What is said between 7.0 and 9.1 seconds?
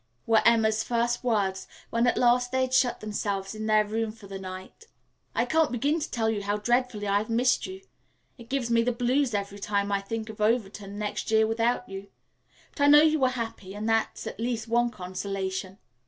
I've missed you. It gives me the